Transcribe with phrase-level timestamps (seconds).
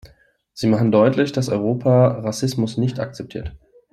[0.53, 3.55] Sie machen deutlich, dass Europa Rassismus nicht akzeptiert.